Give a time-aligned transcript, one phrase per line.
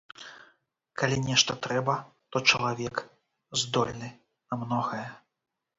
[1.01, 1.95] Калі нешта трэба,
[2.33, 2.95] то чалавек
[3.65, 4.09] здольны
[4.49, 5.07] на многае.